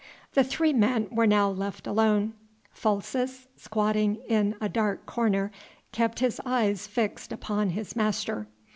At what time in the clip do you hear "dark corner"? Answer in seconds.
4.67-5.51